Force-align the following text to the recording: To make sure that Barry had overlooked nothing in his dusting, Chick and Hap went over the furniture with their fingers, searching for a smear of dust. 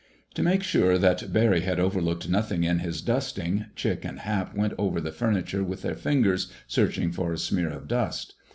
To 0.33 0.41
make 0.41 0.63
sure 0.63 0.97
that 0.97 1.31
Barry 1.31 1.59
had 1.61 1.79
overlooked 1.79 2.27
nothing 2.27 2.63
in 2.63 2.79
his 2.79 3.03
dusting, 3.03 3.65
Chick 3.75 4.03
and 4.03 4.21
Hap 4.21 4.55
went 4.55 4.73
over 4.79 4.99
the 4.99 5.11
furniture 5.11 5.63
with 5.63 5.83
their 5.83 5.93
fingers, 5.93 6.51
searching 6.65 7.11
for 7.11 7.31
a 7.31 7.37
smear 7.37 7.69
of 7.69 7.87
dust. 7.87 8.33